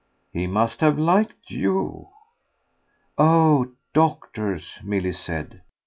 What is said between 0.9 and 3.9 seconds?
liked YOU." "Oh